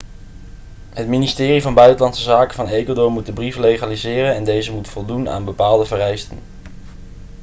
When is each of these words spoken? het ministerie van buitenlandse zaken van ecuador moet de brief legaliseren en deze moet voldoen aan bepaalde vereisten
het 0.89 1.07
ministerie 1.07 1.61
van 1.61 1.73
buitenlandse 1.73 2.21
zaken 2.21 2.55
van 2.55 2.67
ecuador 2.67 3.11
moet 3.11 3.25
de 3.25 3.33
brief 3.33 3.55
legaliseren 3.57 4.35
en 4.35 4.43
deze 4.43 4.71
moet 4.73 4.87
voldoen 4.87 5.29
aan 5.29 5.45
bepaalde 5.45 5.85
vereisten 5.85 6.39